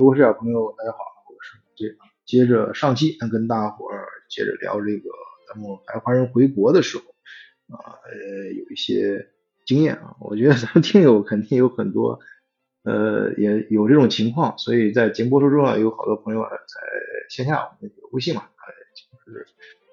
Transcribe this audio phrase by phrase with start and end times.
[0.00, 1.94] 如果是小朋友，大家好，我是这
[2.24, 5.10] 接着上期跟大伙儿接着聊这个
[5.46, 7.04] 咱们海华人回国的时候
[7.76, 9.28] 啊，呃，有一些
[9.66, 12.18] 经验啊，我觉得咱们听友肯定有很多
[12.82, 16.80] 呃也有这种情况，所以在节目播出中啊，有好多朋友啊在
[17.28, 19.46] 线下我们有微信嘛，就是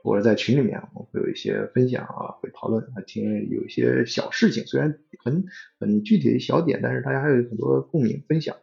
[0.04, 5.44] 或者在群里面，我们会有一些分享啊，会讨论，还挺有一些小事情，虽然很
[5.82, 8.56] 很具体的小点，但是大家还有很多共鸣分享。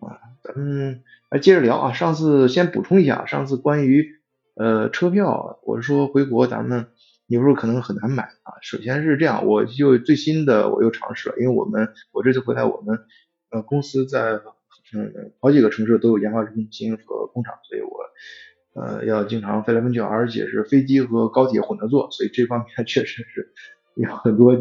[0.00, 1.92] 啊，咱们来接着聊啊。
[1.92, 4.06] 上次先补充一下，上次关于
[4.54, 6.88] 呃车票，我是说回国咱们
[7.26, 8.54] 有时候可能很难买啊。
[8.62, 12.98] 首先是这样，我就最新的我又尝试了，因为我们我这次回来，我们
[13.50, 14.40] 呃公司在
[14.94, 23.52] 嗯好几个城市都有研发中心和工厂，所以我呃要经常飞来飞去，而且是飞机和高铁混着坐，所以这方面 确实是。
[23.96, 24.56] 有很多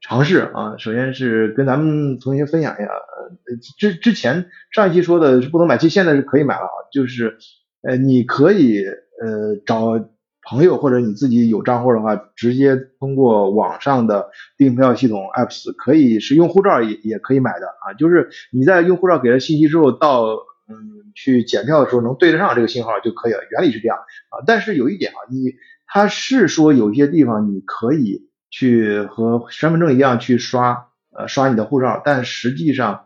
[0.00, 7.38] 尝试啊，首先是跟咱们同学分享一下，呃，之之前上一期说的是不能买，其实现在是可以买了啊，就是
[7.82, 10.08] 呃，你可以呃找
[10.48, 20.26] 朋友或者你自己有账户的话，直接通过网上的订票系统 apps 可以是用护照也也可以买的啊，就是你在用护照给了信息之后，到
[20.68, 23.96] 嗯去检票的时候能对得上这个信号就可以了，原理是这样
[24.28, 25.54] 啊，但是有一点啊，你
[25.86, 28.28] 他是说有些地方你可以。
[28.56, 33.04] 去和身份证一样去刷，呃，刷你的护照，但实际上，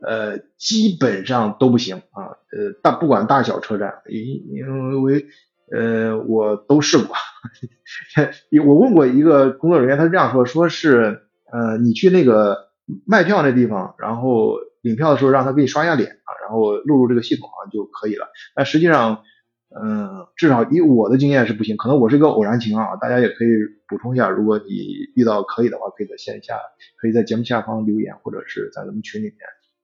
[0.00, 5.26] 呃，基本上都不行啊，呃，大不管大小车站，因因为
[5.70, 7.14] 呃，我都试过，
[8.64, 12.68] 我问过一个工作人员，他是这样说，说是，呃，你去那个
[13.04, 19.24] 卖票那地方，然后领票的时候让他给你刷一下脸啊，然后录入这个系统啊就可以了，但实际上。
[19.82, 23.48] 嗯，至少以我的经验是不行，可能我是一个偶然情况啊，大家也可以
[23.86, 24.72] 补充一下，如果你
[25.14, 26.58] 遇到可以的话，可以在线下，
[26.98, 29.36] 可以在节目下方留言，或者是在咱们群里面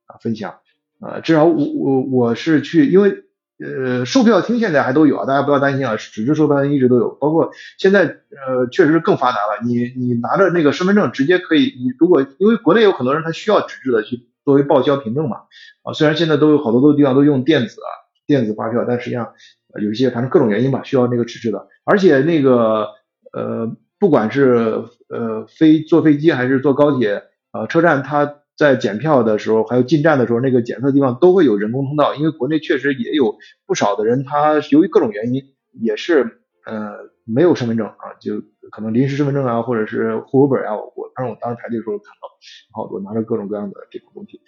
[0.07, 0.55] 啊分享。
[1.01, 3.25] 呃，至少我我我是去，因为
[3.59, 15.43] 呃售票厅现在还都有啊，大家不要担心啊，纸质售票厅一直都有，包括现在呃确实更发达了，你你拿着那个身份证直接可以，你如果因为国内有很多人他需要纸质的去作为报销凭证嘛，
[15.83, 17.91] 啊虽然现在都有好多的地方都用电子啊
[18.27, 19.33] 电子发票，但实际上。
[19.81, 22.89] 有一些反正各种原因吧，需要那个纸质的，而且那个
[23.33, 27.23] 呃，不管是呃飞坐飞机还是坐高铁，
[27.55, 35.43] 呃车站它在检票的时候，还有进站的时候，那个检测地方都会有人工通道，因为国内确实也有不少的人，他由于各种原因
[35.81, 36.93] 也是呃
[37.25, 42.29] 没有身份证啊，就可能临时身份证啊，或者是户口本啊，我反正我当时排队的时候看到，
[42.75, 44.39] 好多拿着各种各样的这种东西，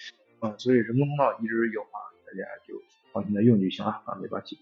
[0.41, 1.97] 啊，所以人工通道一直有啊，
[2.27, 2.75] 大家就
[3.15, 4.59] 放心的用就行了啊，没关系。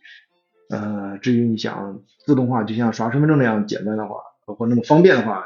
[0.68, 5.44] 呃，至于你想自动化，就像刷身份证那样简单的话，或那么方便的话，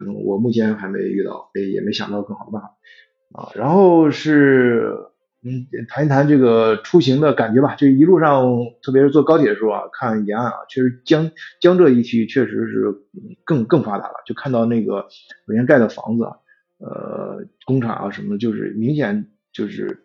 [0.00, 2.68] 嗯，我目前还没遇到，也也没想到更好的办法
[3.32, 3.48] 啊。
[3.54, 4.94] 然后是，
[5.42, 7.74] 嗯，谈一谈这个出行的感觉吧。
[7.74, 8.44] 就一路上，
[8.82, 11.30] 特别是坐高铁的时候啊，看沿岸啊，确实江
[11.60, 12.94] 江浙一区确实是
[13.44, 14.14] 更更发达了。
[14.26, 15.08] 就看到那个
[15.46, 16.24] 首先盖的房子，
[16.78, 20.04] 呃，工厂啊什么，就是明显就是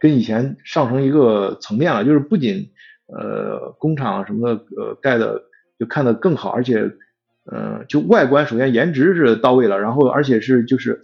[0.00, 2.70] 跟以前上升一个层面了，就是不仅
[3.06, 5.42] 呃，工厂什么的，呃，盖的
[5.78, 6.92] 就看得更好，而且，
[7.44, 11.02] 呃，就外观首先颜值是到位了，然后而且是就是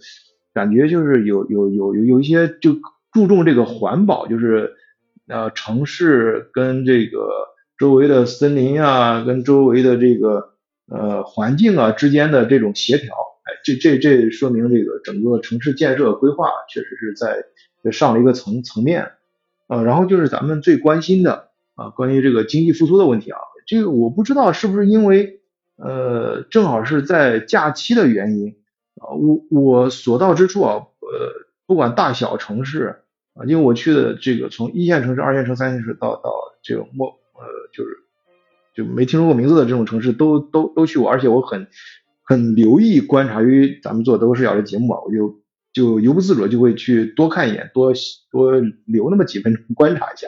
[0.53, 2.77] 感觉就是有有有有有一些就
[3.11, 4.73] 注重这个环保，就是
[5.27, 7.29] 呃城市跟这个
[7.77, 10.53] 周围的森林啊，跟周围的这个
[10.89, 17.43] 呃环境啊之间的这种协调，哎，这这这说明这个整个城市建设规划确实是在
[17.91, 19.11] 上了一个层层面，
[19.67, 21.47] 呃，然后就是咱们最关心的。
[21.77, 23.37] 啊，关于这个经济复苏的问题啊，
[23.67, 25.41] 这个我不知道是不是因为
[25.75, 28.55] 呃正好是在假期的原因
[28.95, 33.03] 啊，我我所到之处啊，呃不管大小城市
[33.35, 36.31] 啊，因为我去的这个从一线城市、二线城市、三线城市到到
[36.63, 37.91] 这个末呃就是
[38.73, 41.67] 就没听说过名字的这种城市都都都去过，而且我很
[42.23, 45.41] 很留意观察，因为咱们做德国视角的节目啊，我就
[45.77, 47.93] 就由不自主就会去多看一眼，多
[48.31, 48.51] 多
[48.85, 50.27] 留那么几分钟观察一下。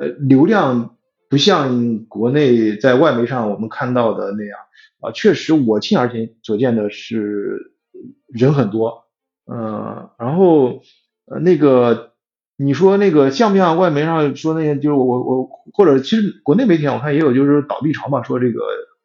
[0.00, 0.94] 呃，流量
[1.28, 4.56] 不像国内在外媒上我们看到的那样
[5.00, 7.72] 啊，确实我亲耳见所见的是
[8.28, 9.06] 人很多，
[9.50, 10.82] 嗯，然后
[11.26, 12.12] 呃那个
[12.56, 18.60] 你说那个像不像外媒上说那些，就是我我或者其实国内媒体上我看也有就是倒闭潮嘛，说这个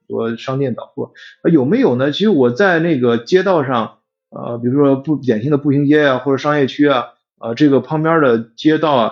[0.08, 2.12] 说商店倒闭，有没有呢？
[2.12, 3.98] 其实我在那个街道上，
[4.36, 7.06] 呃，比如说不典型的步行街啊或者商业区啊，
[7.38, 9.08] 啊这个旁边的街道啊，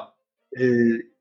[0.57, 1.11] 呃。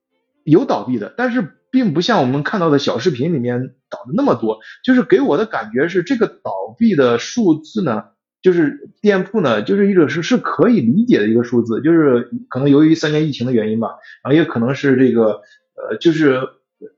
[0.43, 4.57] 有倒闭的，但是并不像我们看到的小视频里面倒的那么多。
[4.83, 8.05] 就是给我的感觉是，这个倒闭的数字呢，
[8.41, 13.89] 就是店铺呢，就是一个是是可以理解的一个数字，就是可能由于三年疫情的原因吧，
[14.23, 15.41] 然后也可能是这个
[15.75, 16.41] 呃，就是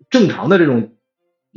[0.10, 0.94] 正常的这种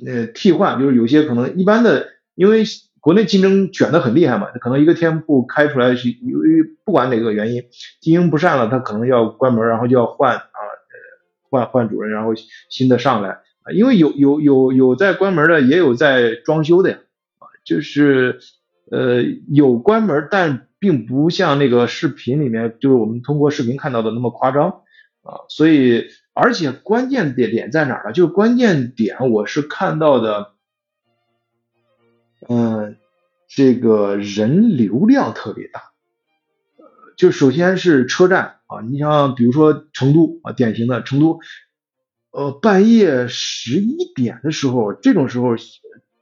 [0.05, 2.65] 呃替换，就是有些可能一般的，因为
[3.06, 7.62] 国内竞争卷的很厉害嘛，可能一个店铺开出来是由于不管哪个原因
[8.00, 10.58] 经营不善了，他可能要关门，然后就要换啊
[11.49, 12.32] 换换主人，然后
[12.69, 13.29] 新的上来
[13.62, 16.99] 啊，因为有有有有在关门的，也有在装修的呀
[17.38, 18.41] 啊，就是。
[18.88, 24.82] 呃，有关门，但并不像那个视频里面，就是我们通过视频看到的那么夸张
[25.25, 25.43] 啊。
[25.49, 26.05] 所以，
[26.35, 28.12] 而且关键点点在哪儿呢？
[28.12, 30.52] 就是关键点，我是看到的，
[32.49, 32.97] 嗯，
[33.49, 35.93] 这个人流量特别大。
[37.17, 41.41] 就首先是车站啊，你像比如说成都啊，典型的成都，
[42.31, 45.56] 呃，半夜十一点的时候，这种时候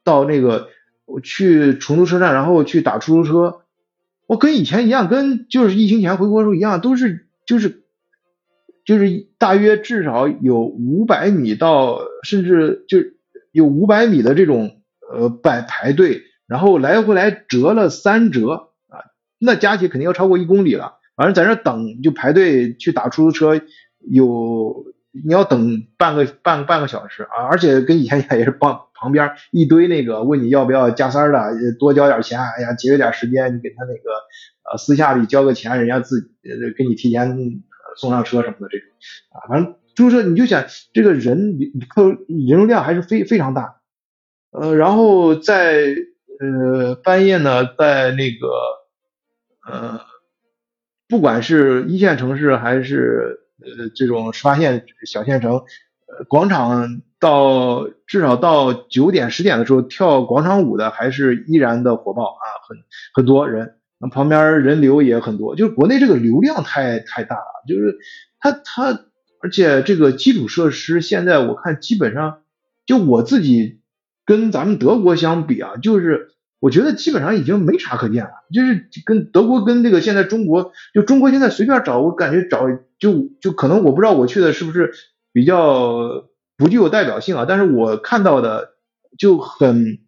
[0.03, 0.69] 到那个。
[1.07, 3.61] 我去成都车站，然后去打出租车，
[4.27, 7.83] 我跟以前一样，跟就是疫情前回国时候一样，都是就是
[8.87, 13.01] 就是大约至少有五百米到甚至就
[13.53, 19.05] 有五百米的这种呃排排队，然后来回来折了三折啊，
[19.39, 20.99] 那加起肯定要超过一公里了。
[21.17, 23.61] 反正在那等就排队去打出租车，
[24.01, 28.81] 有你要等半个半半个小时啊，而且跟以前一样也是帮。
[28.97, 34.11] 旁边一堆那个问你要不要加塞的，多交点钱，哎呀节约点时间，你给他那个
[34.71, 36.29] 呃私下里交个钱，人家自己
[36.79, 37.37] 给你提前
[37.99, 38.89] 送上车什么的这种
[39.31, 40.65] 啊，反正就是你就想
[40.95, 41.59] 这个人
[41.95, 43.77] 客人流量还是非非常大，
[44.55, 45.95] 呃，然后在
[46.41, 48.49] 呃半夜呢，在那个
[49.69, 50.01] 呃
[51.09, 55.63] 不管是一线城市还是呃这种十八线小县城，
[56.29, 57.03] 广场。
[57.21, 62.77] 到至少到九点十点的时候，跳广场舞的还是依然的火爆啊，很
[63.15, 63.77] 很多人，
[64.13, 67.97] 旁边人流也很多，就是国内这个流量太太大了，就是
[68.39, 69.07] 它它，
[69.41, 72.43] 而且这个基础设施现在我看基本上，
[72.85, 73.81] 就我自己
[74.25, 76.31] 跟咱们德国相比啊，就是
[76.61, 82.67] 我觉得基本上已经没啥可见了，就是跟德国跟这个现在中国，就中国现在随便找，我感觉找
[82.99, 84.93] 就就可能我不知道我去的是不是
[85.33, 86.29] 比较。
[86.57, 88.75] 不具有代表性啊，但是我看到的
[89.19, 89.99] 就很，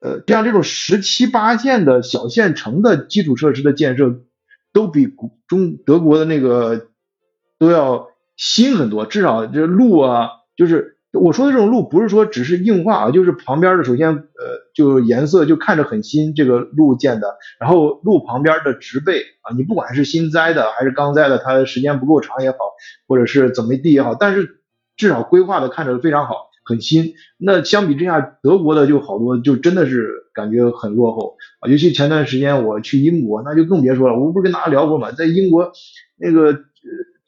[0.00, 4.22] 呃，像这种十七八线的小县城的基础设施的建设，
[4.72, 5.08] 都比
[5.46, 6.88] 中德国的那个
[7.60, 14.22] 都要新很多，至少这路啊，就是我说的这种路，不是说只是硬化啊，就是旁边的首先呃，
[14.74, 22.56] 就颜色就看着很新，这个路建的，然后路旁边的植被啊，你不管是新栽的还是刚栽的，它时间不够长也好，
[23.06, 24.56] 或者是怎么地也好，但是。
[24.98, 27.12] 至少规划的看着非常好，很新。
[27.38, 31.70] 那相比之下，德国的就好多，就真的是感觉很落后啊。
[31.70, 34.18] 尤其前段时间我去英国，那就更别说了。
[34.18, 35.12] 我不是跟大家聊过吗？
[35.12, 35.70] 在英国
[36.16, 36.52] 那个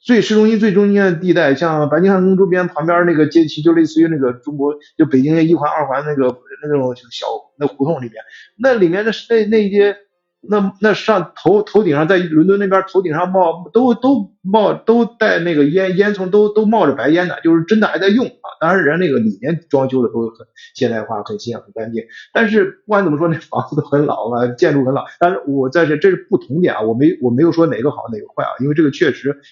[0.03, 7.27] 最市中心最中间的地带，像白金汉宫周边旁边那个街区，就类似于那个中国就北京的一环、二环那个那种小
[7.59, 8.15] 那胡同里面，
[8.59, 9.97] 那里面的那那些。
[10.43, 18.49] 那那上头头顶上在伦敦那边头顶上冒都都冒都带那个烟烟囱都都冒着白烟的，就是真的还在用啊。
[18.59, 22.05] 当然人那个里面装修的都很现代化、很新、很干净。
[22.33, 25.05] 但是不管怎么说，那房子都很老啊，建筑很老。
[25.19, 29.43] 但是我在这这是不同点啊，我没我没有说哪个好哪个坏啊，因为这个确实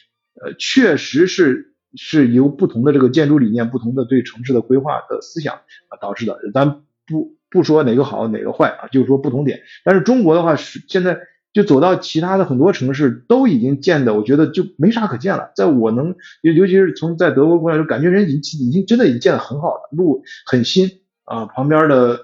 [0.45, 5.55] 呃确实是是由不同的这个建筑理念、不同的对城市的规划的思想
[5.89, 6.39] 啊导致的。
[6.55, 7.37] 咱不。
[7.51, 9.61] 不说哪个好哪个坏啊，就是说不同点。
[9.83, 11.19] 但是中国的话是现在
[11.55, 15.51] 就走到其他的很多城市都已经建的，我觉得就没啥可见了。
[15.57, 22.21] 在我能尤尤其是从在德国过来，就感觉人已经已经真的已经建的很好了，路很新啊，旁边的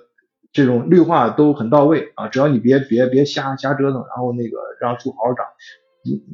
[0.52, 5.46] 这种绿化都很到位啊，只要你别别别瞎瞎折腾，然后那个让树好好长，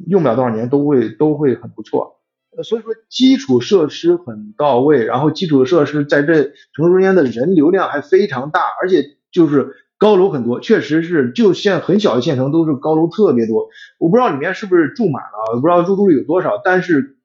[0.07, 2.17] 用不了多少年都会都会很不错。
[2.63, 13.69] 所以说基础设施很到位，然后基础设施在这城市中间的人流量还非常大，而且就是高楼很多，确实是就现很小的县城都是高楼特别多。
[13.99, 17.15] 我不知道里面是不是住满了，我不知道入住率有多少，但是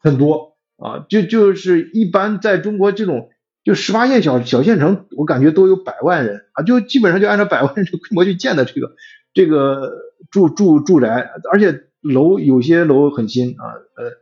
[0.00, 3.28] 很多啊，就就是一般在中国这种
[3.62, 8.96] 就十八线小小县城，我感觉都有百万人啊，就基本上就按照百万人规模去建的这个
[9.32, 9.92] 这个
[10.30, 13.64] 住住住宅，而且楼有些楼很新啊，
[13.96, 14.12] 呃。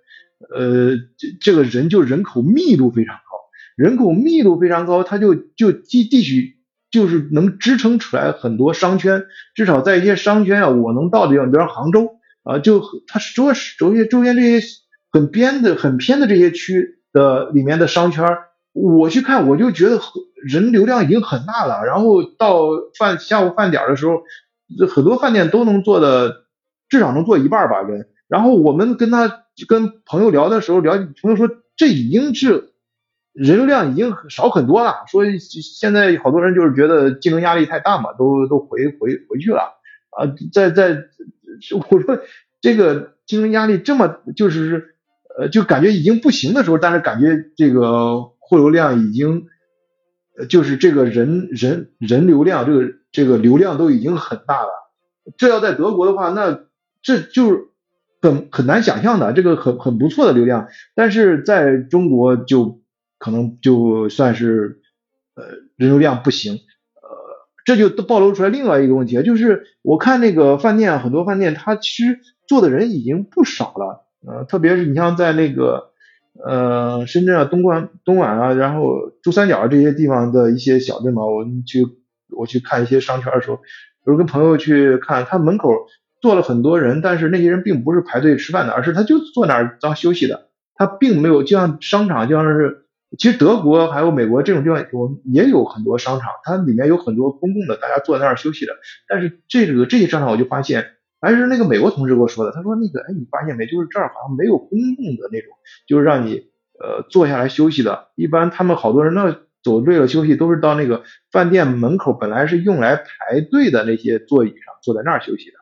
[0.55, 3.23] 呃，这这个人就人口密度非常高，
[3.75, 6.59] 人口密度非常高，它就就地地区
[6.91, 14.67] 就是能支撑出来很多商圈，至少在一些商圈啊，我能到的地方，比如杭州啊，就它周周边周边这些
[15.11, 18.27] 很边的很偏的这些区的里面的商圈，
[18.75, 19.99] 我去看我就觉得
[20.47, 22.61] 人流量已经很大了，然后到
[22.99, 24.21] 饭下午饭点的时候，
[24.78, 26.46] 这很多饭店都能做的，
[26.88, 28.08] 至少能做一半吧人。
[28.28, 32.73] 然后我们跟他跟朋友聊的时候聊，朋友说这已经是
[33.32, 39.61] 人流量已经少很多了，说现在好多人就是觉得竞争压力太大嘛，都都回回回去了
[40.11, 41.04] 啊，在在
[41.90, 42.18] 我说
[42.61, 44.96] 这个竞争压力这么就是
[45.38, 49.46] 呃就感觉已经不行的时候，但是感觉这个货流量已经。
[50.50, 54.68] 就是这个人人人流量，这个这个流量都已经很大了。
[55.38, 56.66] 这要在德国的话，那
[57.00, 57.68] 这就是
[58.20, 60.68] 很很难想象的，这个很很不错的流量。
[60.94, 62.82] 但是在中国就
[63.18, 64.82] 可能就算是
[65.35, 65.44] 呃
[65.76, 66.61] 人流量不行，呃，
[67.64, 75.92] 这就都暴露出来另外一个问题，就是我看那个饭店，很多饭店它其实做的人已经不少了，呃，特别是你像在那个。
[76.38, 81.87] 呃，深圳啊，东莞、东莞啊，然后珠三角这些地方的一些小镇嘛，我们去
[82.30, 83.62] 我去看一些商圈的时候，比
[84.04, 85.71] 如跟朋友去看，他门口
[86.21, 92.87] 坐了很多人，但是那些人并不是排队吃饭的，而是他就坐那儿当休息的，他并没有就像商场，就像是
[93.18, 98.73] 其实德国还有美国这种地方，我们也有很多商场，它里面有很多公共的，大家坐在那儿休息的，
[99.09, 100.92] 但是这个这些商场我就发现。
[101.18, 103.66] 还是那个美国同事给我说的，他说那个，哎，你发现没？
[103.66, 105.49] 就是这儿好像没有公共的那种，
[105.88, 106.35] 就是让你
[106.78, 108.09] 呃坐下来休息的。
[108.16, 109.35] 一般他们好多人那
[109.66, 115.56] 走累了休息，都是到那个饭店门口本来是用来排队的那些座椅上，坐在那儿休息的。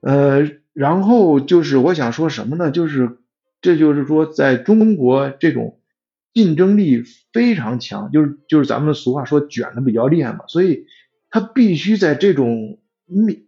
[0.00, 2.70] 呃，然后就是我想说什么呢？
[2.70, 3.18] 就是
[3.60, 5.80] 这就是说，在中国这种
[6.32, 10.86] 竞争力非常强，就是就是咱们俗话说卷的比较厉害嘛，所以
[11.28, 13.46] 他必须在这种密。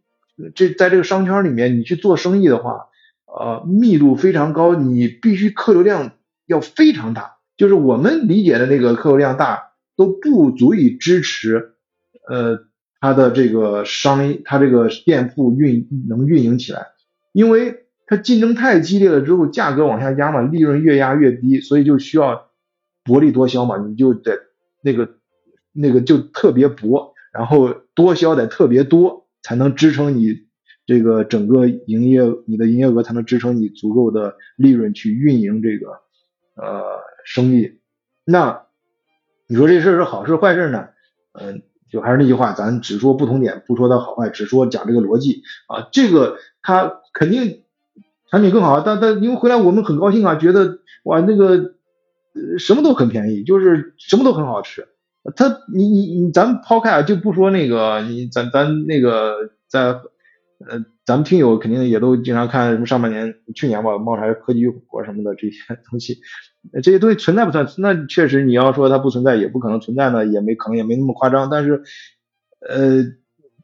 [0.55, 2.89] 这在这个商圈里面，你去做生意的话，
[3.27, 6.13] 呃，密度非常高，你必须客流量
[6.47, 7.40] 要非常大。
[7.61, 11.75] 就是我们理解的那个客流量大，都不足以支持，
[12.27, 12.61] 呃，
[13.01, 16.87] 它的这个商，它这个店铺运能运营起来，
[17.35, 22.49] 因为它竞争太激烈了之后，价格往下压嘛，利润越压越低，所以就需要
[23.05, 24.39] 薄利多销嘛，你就得
[24.83, 25.11] 那个
[25.75, 29.21] 那个就特别薄，然后多销得特别多。
[29.43, 30.37] 才能支撑你
[30.85, 35.87] 这个整个营业，你的营业额才能支撑你足够的利润去运营这个
[36.61, 37.81] 呃生意。
[38.25, 38.67] 那
[39.49, 40.89] 你说这事是好事坏事呢？
[41.33, 45.89] 嗯，就还是那句话，咱只说不同点，不说它好坏，只说讲这个逻辑啊。
[45.91, 47.63] 这个它肯定
[48.31, 51.75] 产品更好，但但因为回来我们很高兴啊，觉得哇那个
[52.59, 54.89] 什么都很便宜，就是什么都很好吃。
[55.37, 65.59] 他，你你你，咱抛开啊，就不说那个，你咱咱那个在呃，咱们听友肯定也都经常看什么上半年、去年吧，茅台科技火什么的这些
[65.91, 66.21] 东西，
[66.83, 67.73] 这些东西存在不存在？
[67.77, 71.49] 那确实你要说它不存在，也不可能存在呢，也没可能也没那么夸张。
[71.51, 71.83] 但是
[72.61, 73.05] 呃，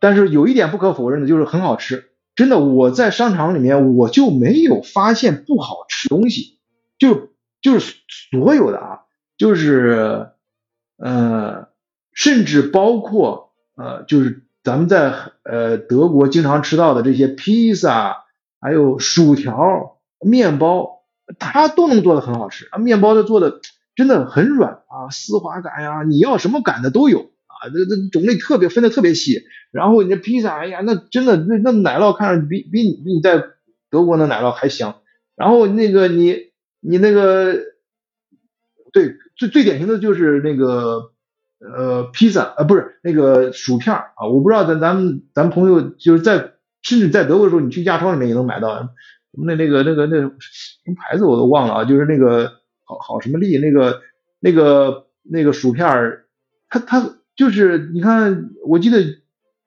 [0.00, 6.58] 但是有一点不可否认的就是很好吃，真的，我在商场里面我就没有发现不好吃东西，
[6.98, 7.96] 就就是
[8.30, 9.00] 所有的啊，
[9.36, 10.28] 就是。
[10.98, 11.68] 呃，
[12.14, 15.12] 甚至包括呃，就是咱们在
[15.42, 18.24] 呃德国经常吃到的这些披萨，
[18.62, 20.95] 还有薯条、面包，
[21.38, 22.78] 它都能做的很好吃啊。
[22.78, 23.60] 面包的做的
[23.94, 27.68] 真的很软啊，丝滑感呀，你要什么感的都有啊。
[27.72, 29.42] 这这种类特别分的特别细。
[29.72, 33.44] 然后你这披萨，哎呀，那真的那那奶酪看着比比你比你在
[33.90, 34.96] 德国的奶酪还香。
[35.34, 37.54] 然后那个你你那个
[38.92, 39.16] 对。
[39.38, 41.12] 最最典型的就是那个
[41.58, 48.88] 呃披萨啊，不是那个薯片啊，我不知道咱咱们咱朋友就是在甚至在德国的时候，你去亚超里面也能买到，
[49.44, 50.28] 那那个那个那什
[50.86, 52.52] 么牌子我都忘了啊，就是那个
[52.84, 54.00] 好好什么利那个
[54.40, 55.86] 那个那个薯片，
[56.68, 58.98] 它它就是你看，我记得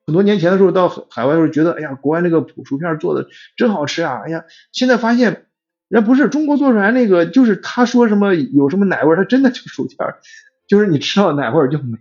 [0.06, 5.46] 很多年前的时候到海外的时候，觉得哎呀，国外那个薯片做的真好吃啊，哎呀，现在发现。
[5.90, 10.20] 人不是中国做出来那个，就是他说什么有什么奶味儿，他真的就薯片儿，
[10.68, 11.98] 就是你吃到奶味就没，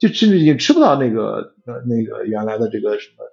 [0.00, 3.24] 就甚至你吃不到那个呃那个原来的这个什么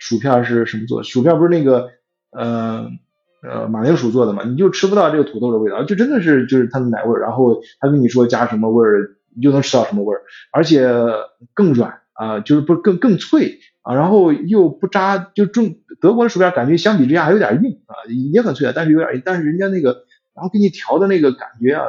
[0.00, 1.04] 薯片是什么做的？
[1.04, 1.88] 薯片不是那个
[2.36, 2.98] 嗯
[3.42, 4.44] 呃马铃薯做的嘛？
[4.44, 7.20] 你就吃不到这个土豆的味道，就真的是就是它的奶味儿。
[7.20, 10.88] 然后他跟你说加什么味儿，你就能吃到什么味儿，而且
[11.54, 13.60] 更软啊，就是不更更脆。
[13.82, 17.94] 啊，然后又不扎，就中德国的薯片感觉相比之下还有点硬啊，
[18.32, 19.22] 也很脆啊，但是有点硬。
[19.24, 20.04] 但是人家那个，
[20.34, 21.86] 然后给你调的那个感觉啊，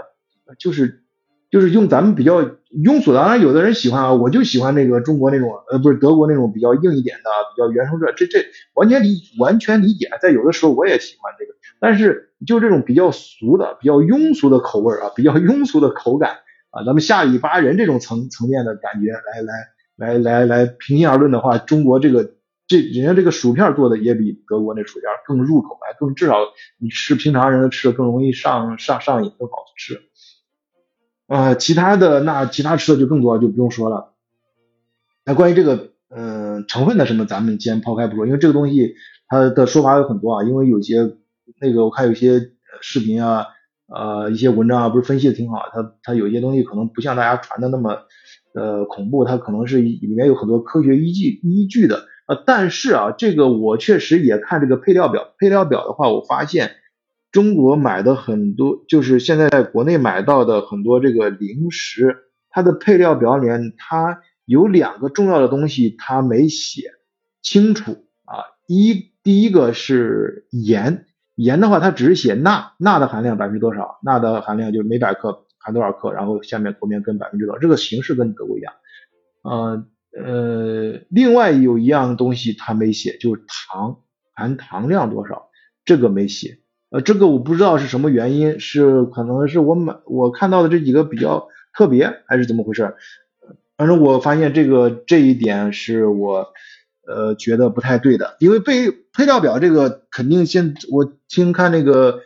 [0.57, 1.03] 就是
[1.49, 10.09] 就是用咱们比较庸俗的，当然有的人喜欢啊，我就喜欢那个中国那种，呃，不是德国那种比较硬一点的，比较原生质，这这完全理完全理解。
[10.21, 16.37] 在有的时候我也喜欢这个，但是就这种比较俗的、比较庸俗的口味啊，比较庸俗的口感
[16.71, 19.53] 啊，咱们下里巴人这种层层面的感觉，来来。
[19.99, 22.35] 来来来，平心而论的话，中国这个
[22.69, 26.37] 这人家这个薯片做的也比德国那薯片更入口，还更至少
[26.77, 29.99] 你吃平常人吃的更容易上上上瘾，更好吃。
[31.29, 34.13] 呃，其他的那其他吃的就更多，就不用说了。
[35.23, 38.95] 那关于这个嗯成分的什么，咱们先抛开不说，因为这个东西
[39.27, 40.43] 它的说法有很多啊。
[40.43, 41.13] 因为有些
[41.61, 42.49] 那个我看有些
[42.81, 43.45] 视频啊，
[43.87, 47.99] 呃一些文章啊，不是分析的挺好，它它有些东西可能不像大家传的那么
[48.55, 52.05] 呃恐怖，它可能是里面有很多科学依据依据的。
[52.27, 56.71] 呃，但是啊，这个我确实也看这个配料表，配料表的话，我发现
[57.31, 62.17] 中国买的很多，就是现在在国内买到的很多这个零食，
[62.49, 66.83] 它的配料表里面，它有两个重要的东西，它没写
[67.41, 67.91] 清楚
[68.25, 68.43] 啊。
[68.67, 71.05] 一，第一个是盐，
[71.35, 78.73] 盐的话，它只是写钠，钠的含量百分之多少，钠的含量就是每百克含多少克，然后下面后面跟百分之多少，这个形式跟德国一样，
[79.43, 79.89] 嗯。
[80.11, 83.99] 呃，另外有一样东西他没写，就是糖
[84.33, 85.51] 含糖量多少，
[85.85, 86.57] 这个没写。
[86.89, 92.95] 呃，这个我不知道是什么原因，是可能是我买我看到的这几个比较特别，还是怎么回事？
[93.77, 96.47] 反正我发现这个这一点是我
[97.07, 102.21] 呃觉得不太对的，因为配配料表这个肯定现我听看那个。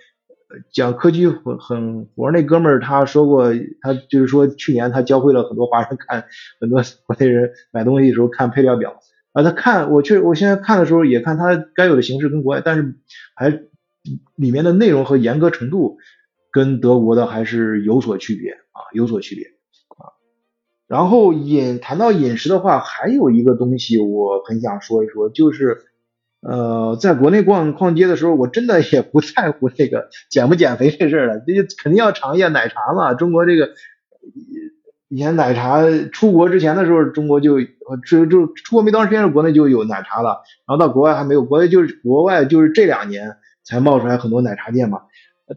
[0.71, 3.51] 讲科技很很活那哥们儿他说过，
[3.81, 6.25] 他就是说去年他教会了很多华人看
[6.61, 8.99] 很多国内人买东西的时候看配料表
[9.31, 12.93] 啊，他看我确我现在看的时候也看他该有的形式跟国外，但是
[13.33, 13.49] 还
[14.35, 15.97] 里面的内容和严格程度
[16.51, 19.45] 跟德国的还是有所区别啊，有所区别
[19.89, 20.13] 啊。
[20.87, 25.85] 然后饮谈到饮食的话，还有一个东西我很想说一说，就是。
[26.45, 33.13] 呃，在国内逛逛街的时候，我真的也不在乎这个减不减肥这事儿了， 这肯定要尝一下奶茶嘛。
[33.13, 33.69] 中国这个
[35.07, 37.61] 以前奶茶出国之前的时候，中国就
[38.05, 40.41] 就就出国没多长时间，国内就有奶茶了。
[40.67, 45.01] 然后到国外还没有，国内就是国外就是这两年才冒出来很多奶茶店嘛。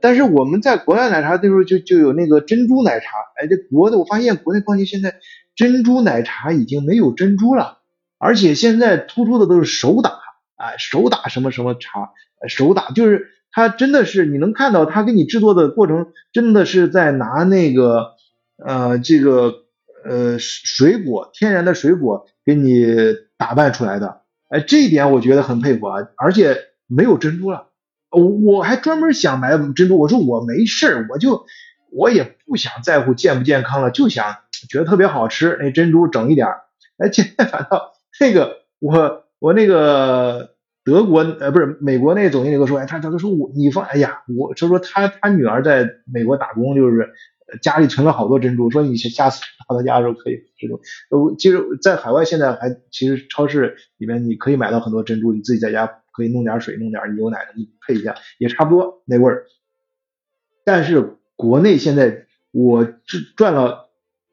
[0.01, 5.17] 但是我们在国外奶茶的时候就就有那个珍珠奶茶，哎，这国的我发现国内逛街现在
[5.55, 7.79] 珍珠奶茶已经没有珍珠了，
[8.19, 10.21] 而且现在突出的都是手打。
[10.57, 12.13] 哎，手打什么什么茶，
[12.49, 18.13] 手打就是它真的是你能看到它给你制作的过程，真的是在拿那个
[18.57, 19.53] 呃这个
[20.03, 22.87] 呃水果天然的水果给你
[23.37, 27.67] 打扮出来的，哎，这一点我觉得很佩服啊，而且没有珍珠了，
[28.21, 31.47] 我我还专门想买珍珠，我说我没事，我就
[31.91, 34.37] 我也不想在乎健不健康了，就想
[34.69, 36.49] 觉得特别好吃，那珍珠整一点，
[36.99, 39.23] 哎，现在反倒那个我。
[39.39, 47.13] 我那个德国呃不是美国那总经理说，哎他他他说我你放哎呀我他说他他女儿在美国打工就是
[47.61, 59.47] 家里存了好多珍珠，说你下次到他家的时候可以这种呃其实，在海外现在还其实超市里面你可以买到很多珍珠，你自己在家可以弄点水弄点牛奶你配一下也差不多那味儿，
[60.65, 63.85] 但是国内现在我赚赚了。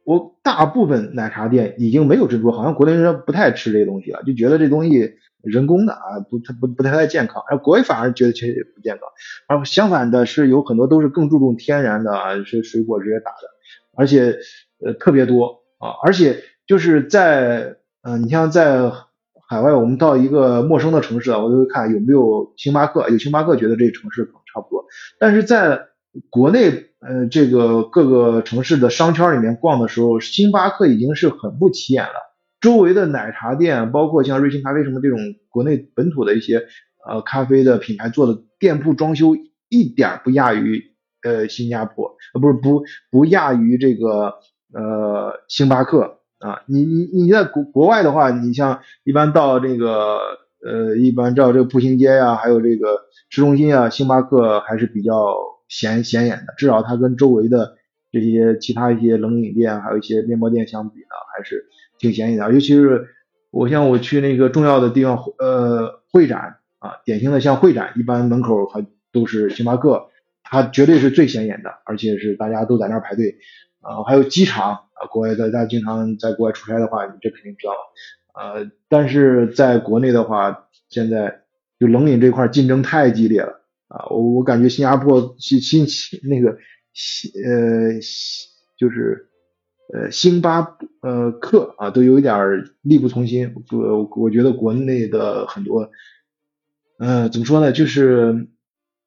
[0.05, 7.41] 我大部分奶茶店已经没有珍珠，好像国内人不太吃这些东西了，就觉得这东西人工的啊，不它不不太太健康。
[7.47, 9.07] 而国外反而觉得其实不健康，
[9.47, 13.47] 而相反的是有很多都是更注重天然的啊，是水果直接打的，
[13.95, 14.39] 而且
[14.85, 18.91] 呃特别多啊，而且就是在嗯，你像在
[19.53, 24.85] 海外，我们到一个陌生的城市啊，我都会看有没有星巴克，有星巴克觉得这城市可能差不多，
[25.19, 25.79] 但是在
[26.29, 26.89] 国内。
[27.05, 32.13] 呃，这个各个城市的商圈里面逛的时候，星巴克已经是很不起眼了。
[32.61, 36.63] 周围的奶茶店，包括像瑞幸咖啡什么这种国内本土的一些
[37.05, 39.35] 呃咖啡的品牌做的店铺装修，
[39.67, 40.81] 一点不亚于
[41.23, 44.35] 呃新加坡，呃不是不不亚于这个
[44.73, 46.61] 呃星巴克啊。
[46.67, 50.19] 你你你在国国外的话，你像一般到这个
[50.63, 55.51] 呃一般到这个步行街呀，还有这个市中心啊，星巴克还是比较。
[55.69, 57.77] 显显眼的，至少它跟周围的
[58.11, 61.65] 这些其他一些冷饮店，还有一些面包店相比呢，还是
[61.97, 62.53] 挺显眼的。
[62.53, 63.07] 尤其是
[63.49, 70.09] 我像我去那个重要的地方，呃，会展啊，典型的像会展，一般门口还都是星巴克，
[70.43, 73.37] 它绝对是最显眼的，而且是大家都在那儿排队
[73.81, 74.03] 啊。
[74.03, 77.73] 还有机场国外大家经常在国外出差的话，你这肯定知道
[78.33, 81.41] 呃，但是在国内的话，现在
[81.79, 83.61] 就冷饮这块竞争太激烈了。
[83.87, 85.85] 啊，我我感觉新加坡新新
[86.27, 86.57] 那个
[86.93, 87.93] 新呃
[88.75, 89.29] 就是
[89.93, 92.35] 呃星巴呃克啊，都有一点
[92.81, 93.53] 力不从心。
[93.71, 95.91] 我我觉得国内的很多，
[96.97, 98.47] 呃怎么说呢，就是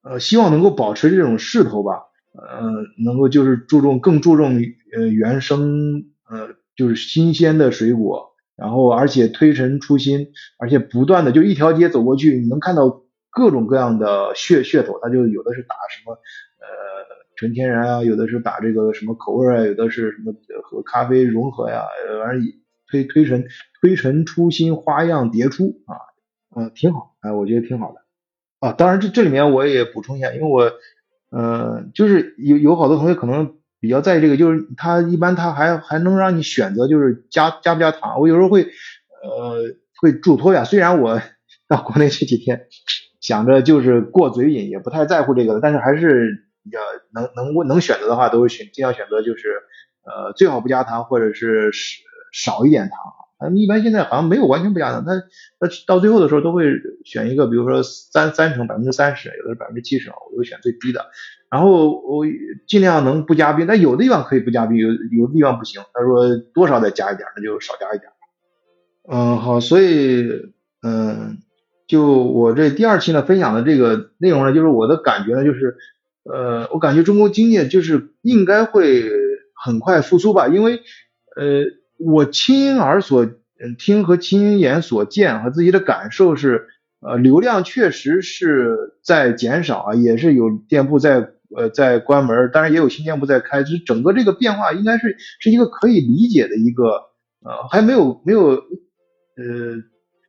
[0.02, 2.04] 呃希望能够保持这种势头吧，
[2.36, 2.70] 呃
[3.04, 4.60] 能够就是注重更注重
[4.96, 16.66] 呃原生呃就是新鲜的水果然后而且推陈出新，而且不断的就一条街走过去，你能看到各种各样的噱噱头，它就有的是打什么呃
[17.36, 21.82] 纯天然啊，有的是打这个什么口味啊，有的是什么和咖啡融合呀，
[22.24, 22.44] 完了
[22.90, 23.44] 推推陈
[23.82, 25.96] 推陈出新，花样迭出啊，
[26.56, 28.00] 嗯，挺好，哎，我觉得挺好的
[28.60, 28.72] 啊。
[28.72, 30.72] 当然这这里面我也补充一下，因为我
[31.36, 33.54] 呃就是有有好多同学可能。
[33.78, 38.18] 比较在意这个，就是他一般他还还能让你选择，就是加加不加糖。
[38.20, 39.60] 我有时候会呃
[40.00, 41.20] 会嘱托呀，虽然我
[41.68, 42.66] 到国内这几天
[43.20, 46.80] 想着就是过嘴瘾，也不太在乎这个，但是还是要
[47.12, 49.48] 能能能选择的话，都是选尽量选择就是
[50.04, 51.70] 呃最好不加糖，或者是
[52.32, 52.98] 少一点糖。
[53.38, 55.12] 啊一般现在好像没有完全不加糖，他
[55.58, 56.64] 他到最后的时候都会
[57.04, 61.06] 选一个，比如说三三成百分之三十，有的是百分之七十，我会选最低的。
[61.50, 62.24] 然后我
[62.66, 65.82] 尽量能不加冰，但有的地方可以不加冰，有有的地方不行。
[65.92, 68.10] 他说多少再加一点，那就少加一点。
[69.08, 70.28] 嗯，好，所以
[70.82, 71.38] 嗯，
[71.86, 75.76] 就我这第二期呢分享的这个内容呢，就是我的感觉呢，就是
[76.24, 79.08] 呃，我感觉中国经济就是应该会
[79.54, 80.80] 很快复苏吧，因为
[81.36, 81.62] 呃，
[81.98, 83.26] 我亲耳所
[83.78, 86.68] 听和亲眼所见和自己的感受是，
[87.00, 91.30] 呃，流量确实是在减少啊，也是有店铺在。
[91.56, 96.84] 呃，在关门，当然也有新店铺在开，就是整个这个变化应该是是一个可以理解的一个，
[97.44, 98.60] 呃，还没有没有，呃，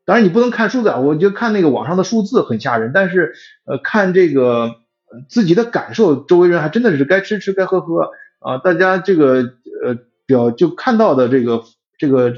[0.06, 3.34] 当然你不能看数字啊，我就看那个网上的数字很吓人，但是
[3.66, 4.76] 呃，看这个
[5.28, 9.38] 自己的感受，周围人还真的是该吃吃该喝喝啊，大家这个
[9.84, 9.98] 呃
[10.28, 11.64] 表就看到的这个
[11.98, 12.36] 这个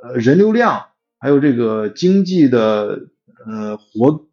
[0.00, 0.84] 呃人流量，
[1.18, 3.08] 还有这个经济的
[3.46, 4.26] 呃活活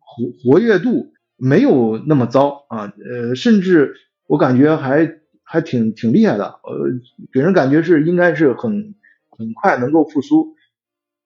[0.44, 1.14] 活跃度。
[1.42, 3.96] 没有那么糟啊，呃，甚至
[4.28, 7.00] 我感觉还还挺挺厉害的，呃，
[7.32, 8.94] 给人感觉是应该是很
[9.30, 10.58] 很快能够复苏，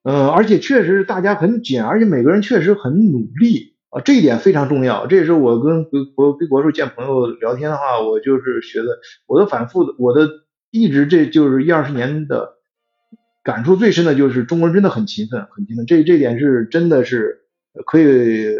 [0.03, 5.07] 嗯，而且确实是大家很紧，而且每个人确实很努力啊，这一点非常重要。
[5.07, 10.29] 这也是我跟国跟国寿见朋友聊天的话，我就是觉得我的反复，我的
[10.73, 12.55] 一直这就是一二十年的
[13.43, 17.43] 感触最深的就是中国人真的很勤奋，很勤奋，这这点是真的是
[17.85, 18.57] 可以。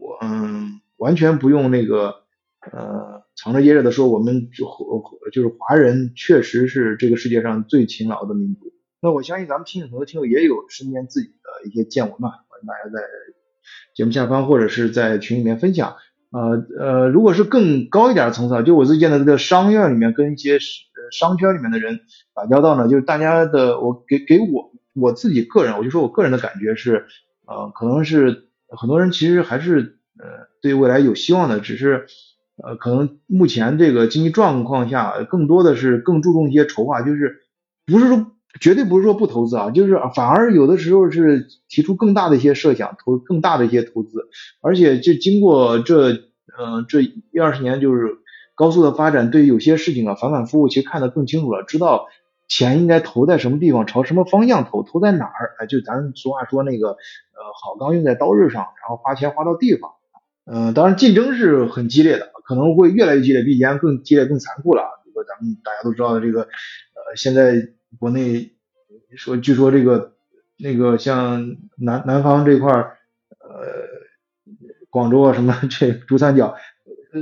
[0.00, 2.22] 我嗯，完全不用那个
[2.70, 4.64] 呃藏着掖着的说，我们就
[5.32, 8.72] 就是华人确实是这个世界上最勤劳的民族。
[9.02, 13.00] 那我相信咱们听很多听友也有身边自己的一些见闻嘛，欢迎大家在
[13.96, 15.96] 节目下方或者是在群里面分享。
[16.30, 20.58] 呃呃，如果是更高一点的层次，就我自己见到这个商院里面跟一些
[21.10, 22.00] 商圈里面的人
[22.34, 27.06] 打交道呢，就是大家的我给给我我自己个人，我就说我个人的感觉是，
[27.46, 28.44] 呃，可能是。
[28.70, 30.26] 很多人其实还是呃
[30.60, 32.04] 对未来有希望的，只是
[32.62, 37.44] 呃可能目前这个经济状况下，更多的是更注重一些筹划，就是
[37.86, 44.28] 不是说绝对不是说不投资啊，就是反而有的时候是提出更大的一些设想，投更大的一些投资，
[44.60, 46.10] 而且就经过这
[46.58, 48.18] 呃这一二十年就是
[48.58, 52.08] 高速的发展，对于有些事情啊反反复复其实看得更清楚了，知道。
[52.50, 55.54] 钱应该投在什么地方，朝什么方向投，投在哪儿？
[55.58, 56.96] 哎，就咱俗话说那个，呃，
[57.62, 59.90] 好钢用在刀刃上，然后花钱花到地方。
[60.46, 64.82] 嗯，当然竞争是很激烈的，可能会越来越激烈，比以前更激烈、更残酷了。
[65.14, 67.68] 如咱们大家都知道的这个，呃，现在
[67.98, 68.54] 国内
[69.14, 70.14] 说，据说这个
[70.56, 72.96] 那个像南南方这块儿，
[73.40, 73.84] 呃，
[74.88, 76.56] 广州啊什么 这珠三角，
[77.12, 77.20] 呃。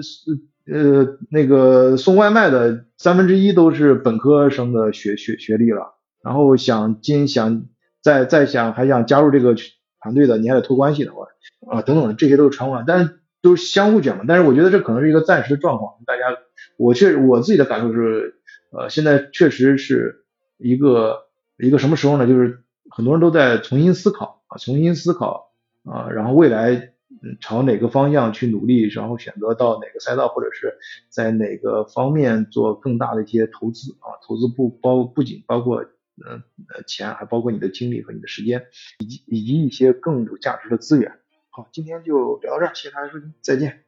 [0.68, 7.66] 呃，那个送外卖的三分之一都是本科生的学学学历了，然后想进想
[8.02, 9.54] 再再想还想加入这个
[10.00, 11.26] 团队的，你还得托关系的话
[11.70, 14.24] 啊等等，这些都是传闻，但是都是相互卷嘛。
[14.26, 16.36] 但是我觉得这可能是一个暂时的状况，大家
[16.76, 18.34] 我确我自己的感受是，
[18.72, 20.24] 呃，现在确实是
[20.58, 21.26] 一个
[21.58, 22.26] 一个什么时候呢？
[22.26, 25.52] 就是很多人都在重新思考啊，重新思考
[25.84, 26.94] 啊，然后未来。
[27.08, 30.76] 嗯，朝哪个方向去努力，然后选择到哪个赛道，或者是
[31.08, 34.18] 在哪个方面做更大的一些投资啊？
[34.26, 36.42] 投资不包不仅包括嗯
[36.74, 38.66] 呃钱，还包括你的精力和你的时间，
[38.98, 41.12] 以及以及一些更有价值的资源。
[41.50, 43.85] 好，今天就聊到这儿，谢谢大家收听，再见。